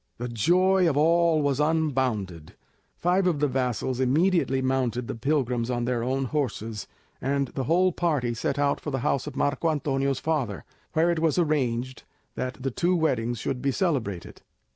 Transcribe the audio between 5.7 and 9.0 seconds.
their own horses, and the whole party set out for